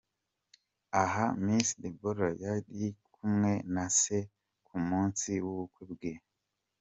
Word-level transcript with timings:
Aha 1.01 1.25
Miss 1.45 1.69
Deborah 1.81 2.35
yari 2.43 2.83
kumwe 3.13 3.51
na 3.73 3.85
se 3.99 4.17
ku 4.67 4.75
munsi 4.87 5.31
w’ubukwe 5.45 5.83
bwe. 5.91 6.13